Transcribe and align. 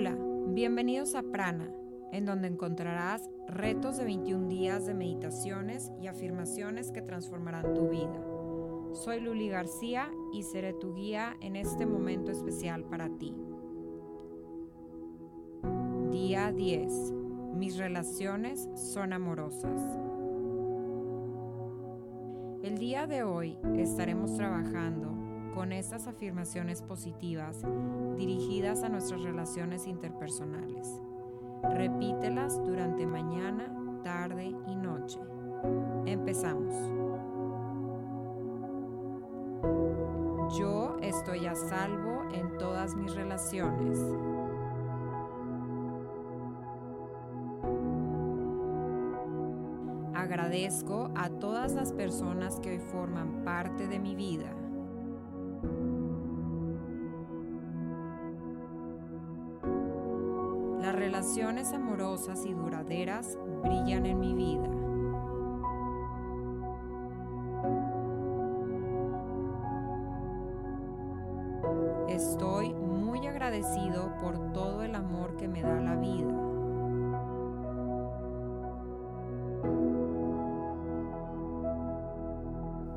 Hola, 0.00 0.16
bienvenidos 0.50 1.16
a 1.16 1.24
Prana, 1.24 1.68
en 2.12 2.24
donde 2.24 2.46
encontrarás 2.46 3.28
retos 3.48 3.96
de 3.96 4.04
21 4.04 4.46
días 4.46 4.86
de 4.86 4.94
meditaciones 4.94 5.90
y 6.00 6.06
afirmaciones 6.06 6.92
que 6.92 7.02
transformarán 7.02 7.74
tu 7.74 7.88
vida. 7.88 8.24
Soy 8.92 9.18
Luli 9.20 9.48
García 9.48 10.08
y 10.32 10.44
seré 10.44 10.72
tu 10.72 10.94
guía 10.94 11.36
en 11.40 11.56
este 11.56 11.84
momento 11.84 12.30
especial 12.30 12.84
para 12.84 13.08
ti. 13.08 13.34
Día 16.12 16.52
10. 16.52 17.12
Mis 17.56 17.76
relaciones 17.76 18.68
son 18.76 19.12
amorosas. 19.12 19.82
El 22.62 22.78
día 22.78 23.08
de 23.08 23.24
hoy 23.24 23.58
estaremos 23.76 24.32
trabajando 24.36 25.27
con 25.58 25.72
estas 25.72 26.06
afirmaciones 26.06 26.82
positivas 26.82 27.62
dirigidas 28.16 28.84
a 28.84 28.88
nuestras 28.88 29.22
relaciones 29.22 29.88
interpersonales. 29.88 31.02
Repítelas 31.64 32.62
durante 32.62 33.04
mañana, 33.04 33.68
tarde 34.04 34.54
y 34.68 34.76
noche. 34.76 35.18
Empezamos. 36.06 36.72
Yo 40.56 40.96
estoy 41.02 41.46
a 41.46 41.56
salvo 41.56 42.22
en 42.32 42.56
todas 42.58 42.94
mis 42.94 43.12
relaciones. 43.16 43.98
Agradezco 50.14 51.10
a 51.16 51.30
todas 51.30 51.72
las 51.72 51.92
personas 51.92 52.60
que 52.60 52.70
hoy 52.70 52.78
forman 52.78 53.42
parte 53.42 53.88
de 53.88 53.98
mi 53.98 54.14
vida. 54.14 54.54
Relaciones 61.08 61.72
amorosas 61.72 62.44
y 62.44 62.52
duraderas 62.52 63.38
brillan 63.62 64.04
en 64.04 64.20
mi 64.20 64.34
vida. 64.34 64.68
Estoy 72.10 72.74
muy 72.74 73.26
agradecido 73.26 74.12
por 74.20 74.52
todo 74.52 74.82
el 74.82 74.94
amor 74.94 75.34
que 75.38 75.48
me 75.48 75.62
da 75.62 75.80
la 75.80 75.96
vida. 75.96 76.34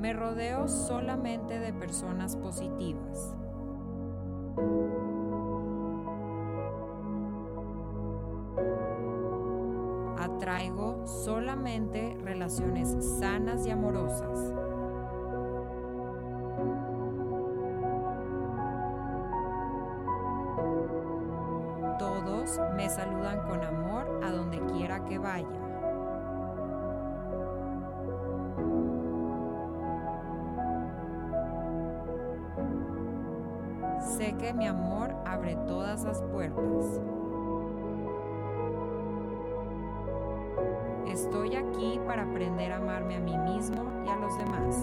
Me 0.00 0.12
rodeo 0.12 0.66
solamente 0.66 1.60
de 1.60 1.72
personas 1.72 2.34
positivas. 2.34 3.36
Atraigo 10.42 11.06
solamente 11.06 12.18
relaciones 12.24 12.96
sanas 13.20 13.64
y 13.64 13.70
amorosas. 13.70 14.52
Todos 21.96 22.60
me 22.74 22.90
saludan 22.90 23.46
con 23.48 23.62
amor 23.62 24.20
a 24.24 24.32
donde 24.32 24.58
quiera 24.72 25.04
que 25.04 25.16
vaya. 25.20 25.46
Sé 34.00 34.34
que 34.38 34.52
mi 34.52 34.66
amor 34.66 35.14
abre 35.24 35.54
todas 35.68 36.02
las 36.02 36.20
puertas. 36.20 37.00
Estoy 41.32 41.56
aquí 41.56 41.98
para 42.06 42.24
aprender 42.24 42.72
a 42.72 42.76
amarme 42.76 43.16
a 43.16 43.20
mí 43.20 43.34
mismo 43.38 43.90
y 44.04 44.08
a 44.10 44.16
los 44.16 44.36
demás. 44.36 44.76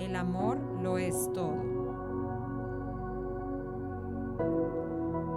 El 0.00 0.16
amor 0.16 0.58
lo 0.82 0.98
es 0.98 1.30
todo. 1.32 1.54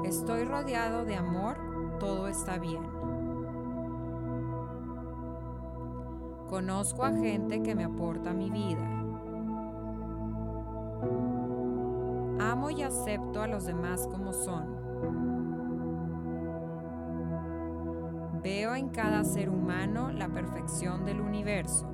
Estoy 0.03 0.45
rodeado 0.45 1.05
de 1.05 1.17
amor, 1.17 1.55
todo 1.99 2.27
está 2.27 2.57
bien. 2.57 2.81
Conozco 6.49 7.03
a 7.03 7.11
gente 7.11 7.61
que 7.61 7.75
me 7.75 7.83
aporta 7.83 8.33
mi 8.33 8.49
vida. 8.49 8.89
Amo 12.39 12.71
y 12.71 12.81
acepto 12.81 13.39
a 13.39 13.45
los 13.45 13.65
demás 13.65 14.07
como 14.07 14.33
son. 14.33 15.26
Veo 18.47 18.75
en 18.75 18.87
cada 18.91 19.25
ser 19.25 19.49
humano 19.49 20.13
la 20.13 20.29
perfección 20.29 21.03
del 21.03 21.19
universo. 21.19 21.85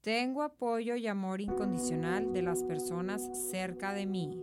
Tengo 0.00 0.42
apoyo 0.42 0.96
y 0.96 1.06
amor 1.06 1.42
incondicional 1.42 2.32
de 2.32 2.40
las 2.40 2.64
personas 2.64 3.28
cerca 3.50 3.92
de 3.92 4.06
mí. 4.06 4.42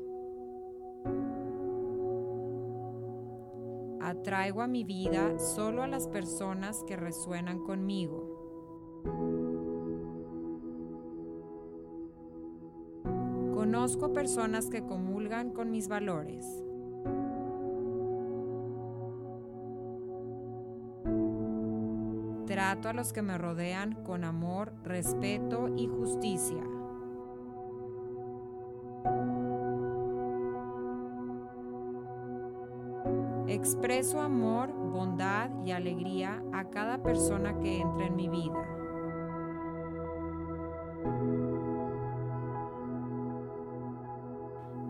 Atraigo 3.99 4.61
a 4.61 4.67
mi 4.67 4.83
vida 4.83 5.39
solo 5.39 5.81
a 5.81 5.87
las 5.87 6.07
personas 6.07 6.83
que 6.87 6.95
resuenan 6.95 7.63
conmigo. 7.63 8.34
Conozco 13.85 14.13
personas 14.13 14.67
que 14.67 14.83
comulgan 14.83 15.51
con 15.51 15.69
mis 15.69 15.87
valores. 15.87 16.43
Trato 22.47 22.89
a 22.89 22.93
los 22.93 23.13
que 23.13 23.21
me 23.21 23.37
rodean 23.37 23.93
con 24.03 24.23
amor, 24.23 24.73
respeto 24.83 25.69
y 25.77 25.85
justicia. 25.85 26.63
Expreso 33.47 34.19
amor, 34.19 34.73
bondad 34.73 35.51
y 35.63 35.73
alegría 35.73 36.43
a 36.53 36.71
cada 36.71 37.03
persona 37.03 37.59
que 37.59 37.81
entra 37.81 38.07
en 38.07 38.15
mi 38.15 38.29
vida. 38.29 38.65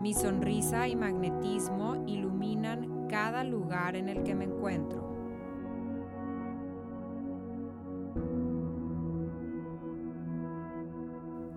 Mi 0.06 0.14
sonrisa 0.14 0.86
y 0.86 0.94
magnetismo 0.94 2.04
iluminan 2.06 3.08
cada 3.08 3.42
lugar 3.42 3.96
en 3.96 4.08
el 4.08 4.22
que 4.22 4.36
me 4.36 4.44
encuentro. 4.44 5.02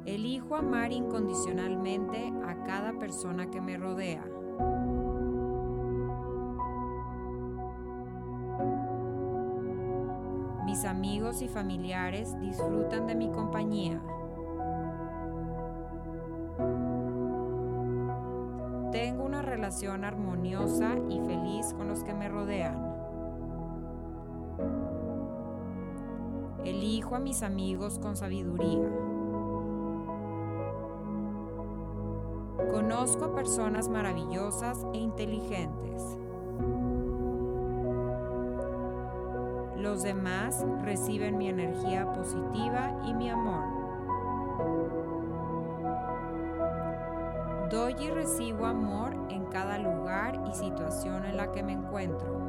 Elijo 0.07 0.55
amar 0.55 0.91
incondicionalmente 0.91 2.33
a 2.43 2.63
cada 2.63 2.97
persona 2.97 3.51
que 3.51 3.61
me 3.61 3.77
rodea. 3.77 4.25
Mis 10.65 10.85
amigos 10.85 11.43
y 11.43 11.47
familiares 11.47 12.35
disfrutan 12.39 13.05
de 13.05 13.13
mi 13.13 13.29
compañía. 13.29 14.01
Relación 19.59 20.05
armoniosa 20.05 20.95
y 21.09 21.19
feliz 21.19 21.73
con 21.73 21.89
los 21.89 22.05
que 22.05 22.13
me 22.13 22.29
rodean. 22.29 22.77
Elijo 26.63 27.15
a 27.15 27.19
mis 27.19 27.43
amigos 27.43 27.99
con 27.99 28.15
sabiduría. 28.15 28.89
Conozco 32.71 33.25
a 33.25 33.35
personas 33.35 33.89
maravillosas 33.89 34.85
e 34.93 34.97
inteligentes. 34.97 36.17
Los 39.75 40.03
demás 40.03 40.65
reciben 40.83 41.37
mi 41.37 41.49
energía 41.49 42.13
positiva 42.13 42.97
y 43.05 43.13
mi 43.13 43.29
amor. 43.29 43.78
Recibo 48.09 48.65
amor 48.65 49.15
en 49.29 49.45
cada 49.45 49.77
lugar 49.77 50.41
y 50.49 50.53
situación 50.53 51.25
en 51.25 51.37
la 51.37 51.51
que 51.51 51.63
me 51.63 51.73
encuentro. 51.73 52.39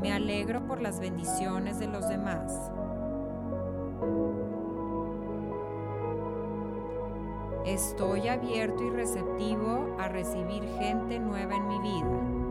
Me 0.00 0.12
alegro 0.12 0.66
por 0.66 0.80
las 0.80 0.98
bendiciones 0.98 1.78
de 1.78 1.86
los 1.86 2.08
demás. 2.08 2.72
Estoy 7.64 8.26
abierto 8.26 8.82
y 8.82 8.90
receptivo 8.90 9.94
a 9.98 10.08
recibir 10.08 10.64
gente 10.80 11.20
nueva 11.20 11.54
en 11.54 11.68
mi 11.68 11.78
vida. 11.78 12.42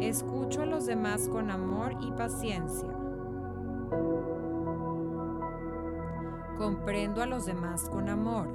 Escucho 0.00 0.62
a 0.62 0.66
los 0.66 0.86
demás 0.86 1.28
con 1.28 1.50
amor 1.50 1.92
y 2.00 2.10
paciencia. 2.12 3.01
Comprendo 6.62 7.22
a 7.22 7.26
los 7.26 7.44
demás 7.44 7.90
con 7.90 8.08
amor. 8.08 8.46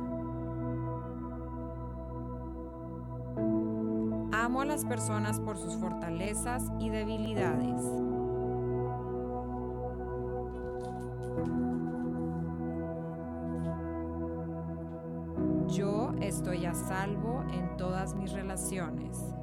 Amo 4.31 4.62
a 4.62 4.65
las 4.65 4.86
personas 4.86 5.42
por 5.42 5.57
sus 5.57 5.75
fortalezas 5.75 6.71
y 6.80 6.89
debilidades. 6.89 7.81
Yo 15.68 16.13
estoy 16.21 16.65
a 16.65 16.74
salvo 16.74 17.44
en 17.51 17.75
todas 17.75 18.15
mis 18.15 18.31
relaciones. 18.31 19.37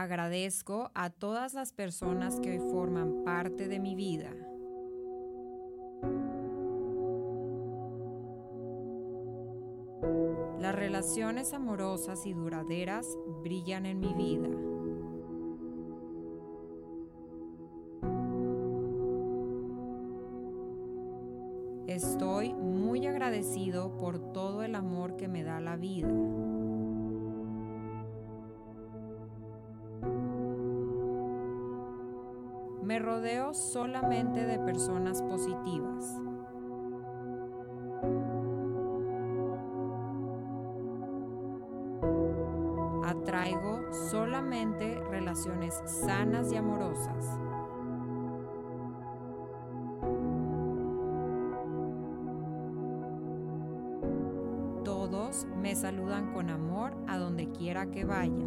Agradezco 0.00 0.92
a 0.94 1.10
todas 1.10 1.54
las 1.54 1.72
personas 1.72 2.38
que 2.38 2.52
hoy 2.52 2.70
forman 2.70 3.24
parte 3.24 3.66
de 3.66 3.80
mi 3.80 3.96
vida. 3.96 4.30
Las 10.60 10.72
relaciones 10.76 11.52
amorosas 11.52 12.26
y 12.26 12.32
duraderas 12.32 13.08
brillan 13.42 13.86
en 13.86 13.98
mi 13.98 14.14
vida. 14.14 14.48
Estoy 21.88 22.54
muy 22.54 23.04
agradecido 23.08 23.96
por 23.98 24.32
todo 24.32 24.62
el 24.62 24.76
amor 24.76 25.16
que 25.16 25.26
me 25.26 25.42
da 25.42 25.58
la 25.58 25.74
vida. 25.74 26.08
Me 32.88 32.98
rodeo 32.98 33.52
solamente 33.52 34.46
de 34.46 34.58
personas 34.60 35.20
positivas. 35.20 36.16
Atraigo 43.04 43.92
solamente 43.92 45.02
relaciones 45.10 45.74
sanas 45.84 46.50
y 46.50 46.56
amorosas. 46.56 47.38
Todos 54.82 55.46
me 55.60 55.76
saludan 55.76 56.32
con 56.32 56.48
amor 56.48 56.94
a 57.06 57.18
donde 57.18 57.50
quiera 57.50 57.90
que 57.90 58.06
vaya. 58.06 58.46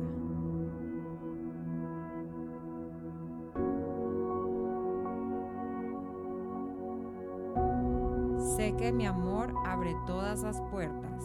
Sé 8.42 8.76
que 8.76 8.92
mi 8.92 9.06
amor 9.06 9.54
abre 9.66 9.96
todas 10.08 10.42
las 10.42 10.60
puertas. 10.72 11.24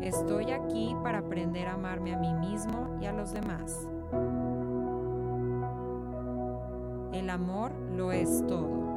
Estoy 0.00 0.50
aquí 0.50 0.96
para 1.04 1.18
aprender 1.18 1.68
a 1.68 1.74
amarme 1.74 2.14
a 2.14 2.18
mí 2.18 2.34
mismo 2.34 2.98
y 3.00 3.06
a 3.06 3.12
los 3.12 3.32
demás. 3.32 3.88
El 7.12 7.30
amor 7.30 7.70
lo 7.96 8.10
es 8.10 8.44
todo. 8.48 8.88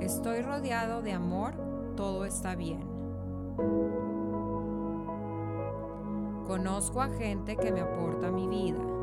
Estoy 0.00 0.42
rodeado 0.42 1.00
de 1.00 1.12
amor, 1.12 1.54
todo 1.96 2.26
está 2.26 2.54
bien. 2.54 2.82
Conozco 6.46 7.00
a 7.00 7.08
gente 7.08 7.56
que 7.56 7.72
me 7.72 7.80
aporta 7.80 8.30
mi 8.30 8.46
vida. 8.46 8.93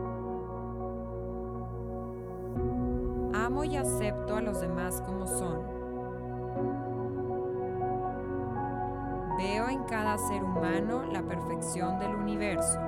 Y 3.72 3.78
acepto 3.78 4.36
a 4.36 4.42
los 4.42 4.60
demás 4.60 5.02
como 5.06 5.26
son. 5.26 5.62
Veo 9.38 9.70
en 9.70 9.84
cada 9.86 10.18
ser 10.18 10.44
humano 10.44 11.04
la 11.12 11.24
perfección 11.24 11.98
del 12.00 12.14
universo. 12.14 12.80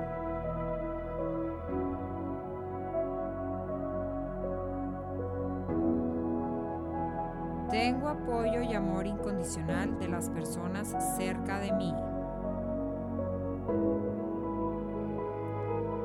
Tengo 7.70 8.08
apoyo 8.08 8.60
y 8.60 8.74
amor 8.74 9.06
incondicional 9.06 9.98
de 9.98 10.08
las 10.08 10.28
personas 10.28 10.94
cerca 11.16 11.58
de 11.60 11.72
mí. 11.72 11.94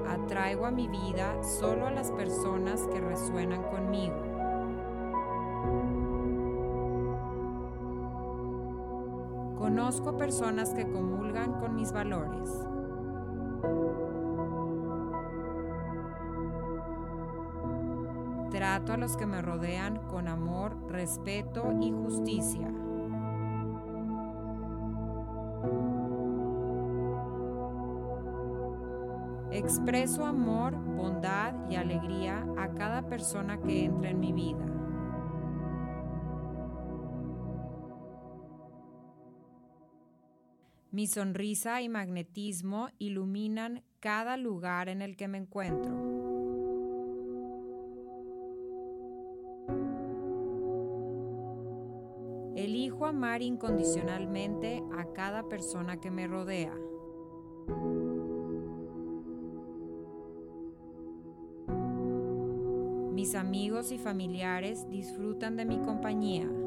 Atraigo 0.08 0.66
a 0.66 0.72
mi 0.72 0.88
vida 0.88 1.44
solo 1.44 1.86
a 1.86 1.92
las 1.92 2.12
personas 2.12 2.88
que 2.88 3.02
resuenan 3.02 3.64
conmigo. 3.64 4.29
Conozco 9.90 10.18
personas 10.18 10.72
que 10.76 10.88
comulgan 10.88 11.54
con 11.54 11.76
mis 11.76 11.92
valores. 11.92 12.48
Trato 18.52 18.94
a 18.94 18.98
los 18.98 19.18
que 19.18 19.26
me 19.26 19.42
rodean 19.42 19.98
con 20.08 20.28
amor, 20.28 20.78
respeto 20.90 21.74
y 21.82 21.90
justicia. 21.90 22.72
Expreso 29.50 30.24
amor, 30.24 30.76
bondad 30.76 31.56
y 31.68 31.78
alegría 31.78 32.46
a 32.60 32.76
cada 32.76 33.02
persona 33.08 33.60
que 33.60 33.86
entra 33.86 34.12
en 34.12 34.20
mi 34.20 34.34
vida. 34.34 34.69
Mi 41.00 41.08
sonrisa 41.08 41.82
y 41.82 41.88
magnetismo 41.88 42.90
iluminan 42.98 43.84
cada 44.02 44.36
lugar 44.36 44.90
en 44.90 45.02
el 45.02 45.16
que 45.16 45.30
me 45.30 45.38
encuentro. 45.38 45.94
Elijo 52.54 53.06
amar 53.06 53.42
incondicionalmente 53.42 54.84
a 54.98 55.14
cada 55.14 55.48
persona 55.48 56.02
que 56.02 56.12
me 56.12 56.28
rodea. 56.28 56.76
Mis 63.14 63.36
amigos 63.36 63.94
y 63.94 63.98
familiares 63.98 64.86
disfrutan 64.90 65.56
de 65.56 65.64
mi 65.64 65.78
compañía. 65.78 66.59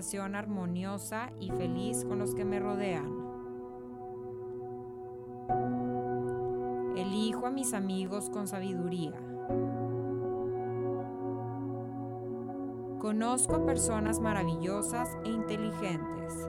Relación 0.00 0.34
armoniosa 0.34 1.30
y 1.38 1.50
feliz 1.50 2.06
con 2.06 2.18
los 2.18 2.34
que 2.34 2.42
me 2.42 2.58
rodean. 2.58 3.06
Elijo 6.96 7.46
a 7.46 7.50
mis 7.50 7.74
amigos 7.74 8.30
con 8.30 8.48
sabiduría. 8.48 9.12
Conozco 12.98 13.56
a 13.56 13.66
personas 13.66 14.20
maravillosas 14.20 15.18
e 15.26 15.28
inteligentes. 15.28 16.48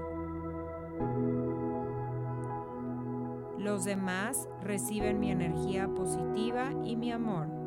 Los 3.57 3.83
demás 3.83 4.47
reciben 4.63 5.19
mi 5.19 5.29
energía 5.29 5.89
positiva 5.89 6.71
y 6.85 6.95
mi 6.95 7.11
amor. 7.11 7.60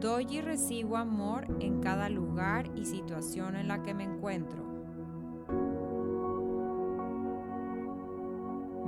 Doy 0.00 0.26
y 0.30 0.40
recibo 0.40 0.96
amor 0.96 1.46
en 1.60 1.82
cada 1.82 2.08
lugar 2.08 2.70
y 2.74 2.86
situación 2.86 3.54
en 3.54 3.68
la 3.68 3.82
que 3.82 3.92
me 3.92 4.04
encuentro. 4.04 4.64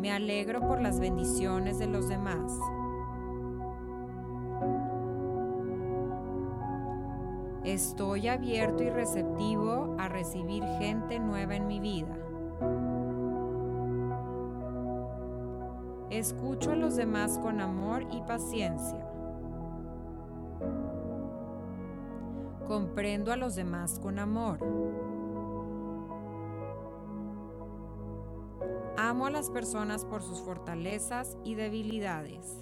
Me 0.00 0.10
alegro 0.10 0.60
por 0.66 0.80
las 0.80 0.98
bendiciones 1.00 1.78
de 1.78 1.86
los 1.86 2.08
demás. 2.08 2.58
Estoy 7.62 8.28
abierto 8.28 8.82
y 8.82 8.88
receptivo 8.88 9.94
a 9.98 10.08
recibir 10.08 10.64
gente 10.78 11.18
nueva 11.18 11.56
en 11.56 11.66
mi 11.66 11.78
vida. 11.78 12.16
Escucho 16.08 16.70
a 16.70 16.76
los 16.76 16.96
demás 16.96 17.38
con 17.38 17.60
amor 17.60 18.06
y 18.10 18.22
paciencia. 18.22 19.11
Comprendo 22.66 23.32
a 23.32 23.36
los 23.36 23.54
demás 23.54 23.98
con 23.98 24.18
amor. 24.18 24.58
Amo 28.96 29.26
a 29.26 29.30
las 29.30 29.50
personas 29.50 30.04
por 30.04 30.22
sus 30.22 30.40
fortalezas 30.40 31.36
y 31.44 31.54
debilidades. 31.54 32.58